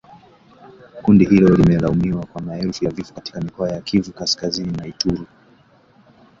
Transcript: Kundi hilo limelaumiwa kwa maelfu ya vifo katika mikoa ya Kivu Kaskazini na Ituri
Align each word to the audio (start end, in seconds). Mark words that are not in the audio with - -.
Kundi 1.01 1.25
hilo 1.25 1.55
limelaumiwa 1.55 2.25
kwa 2.25 2.41
maelfu 2.41 2.85
ya 2.85 2.91
vifo 2.91 3.13
katika 3.13 3.41
mikoa 3.41 3.69
ya 3.71 3.81
Kivu 3.81 4.11
Kaskazini 4.13 4.71
na 4.77 4.87
Ituri 4.87 5.27